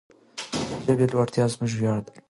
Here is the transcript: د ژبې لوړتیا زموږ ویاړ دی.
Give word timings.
د 0.85 0.87
ژبې 0.93 1.05
لوړتیا 1.11 1.45
زموږ 1.53 1.71
ویاړ 1.79 1.99
دی. 2.05 2.13